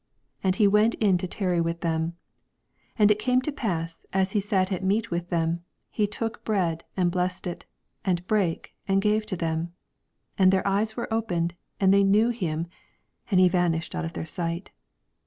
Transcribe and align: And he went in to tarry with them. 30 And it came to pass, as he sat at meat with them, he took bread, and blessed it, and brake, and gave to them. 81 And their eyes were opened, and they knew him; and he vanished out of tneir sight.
And 0.43 0.55
he 0.55 0.65
went 0.67 0.95
in 0.95 1.19
to 1.19 1.27
tarry 1.27 1.61
with 1.61 1.81
them. 1.81 2.13
30 2.97 2.97
And 2.97 3.11
it 3.11 3.19
came 3.19 3.39
to 3.43 3.51
pass, 3.51 4.03
as 4.11 4.31
he 4.31 4.39
sat 4.39 4.71
at 4.71 4.83
meat 4.83 5.11
with 5.11 5.29
them, 5.29 5.63
he 5.91 6.07
took 6.07 6.43
bread, 6.43 6.83
and 6.97 7.11
blessed 7.11 7.45
it, 7.45 7.65
and 8.03 8.25
brake, 8.25 8.73
and 8.87 8.99
gave 8.99 9.27
to 9.27 9.35
them. 9.35 9.73
81 10.37 10.37
And 10.39 10.51
their 10.53 10.67
eyes 10.67 10.97
were 10.97 11.13
opened, 11.13 11.53
and 11.79 11.93
they 11.93 12.03
knew 12.03 12.29
him; 12.29 12.65
and 13.29 13.39
he 13.39 13.47
vanished 13.47 13.93
out 13.93 14.03
of 14.03 14.13
tneir 14.13 14.27
sight. 14.27 14.71